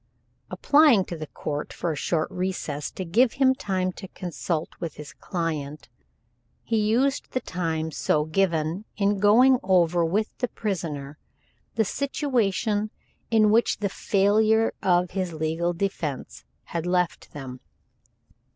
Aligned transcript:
Applying 0.49 1.05
to 1.05 1.15
the 1.15 1.27
court 1.27 1.71
for 1.71 1.91
a 1.91 1.95
short 1.95 2.31
recess 2.31 2.89
to 2.89 3.05
give 3.05 3.33
him 3.33 3.53
time 3.53 3.91
to 3.91 4.07
consult 4.07 4.69
with 4.79 4.95
his 4.95 5.13
client, 5.13 5.89
he 6.63 6.79
used 6.79 7.29
the 7.33 7.39
time 7.39 7.91
so 7.91 8.25
given 8.25 8.85
in 8.97 9.19
going 9.19 9.59
over 9.61 10.03
with 10.03 10.35
the 10.39 10.47
prisoner 10.47 11.19
the 11.75 11.85
situation 11.85 12.89
in 13.29 13.51
which 13.51 13.77
the 13.77 13.89
failure 13.89 14.73
of 14.81 15.11
his 15.11 15.33
legal 15.33 15.71
defense 15.71 16.45
had 16.63 16.87
left 16.87 17.31
them. 17.33 17.59